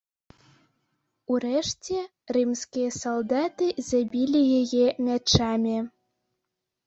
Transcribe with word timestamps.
Урэшце, 1.33 1.97
рымскія 2.37 2.89
салдаты 3.01 3.67
забілі 3.89 4.41
яе 4.61 4.87
мячамі. 5.09 5.77